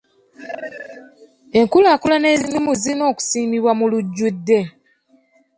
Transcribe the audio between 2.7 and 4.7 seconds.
zirina okusiimibwa mu lujjudde.